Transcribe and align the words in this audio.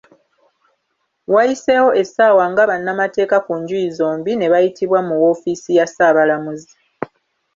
Wayiseewo 1.33 1.89
essaawa 2.01 2.43
nga 2.51 2.63
bannamateeka 2.69 3.37
ku 3.45 3.51
njuuyi 3.59 3.89
zombi 3.97 4.31
ne 4.35 4.47
bayitibwa 4.53 4.99
mu 5.07 5.15
woofiisi 5.21 5.71
ya 5.77 5.85
Ssaabalamuzi. 5.87 6.73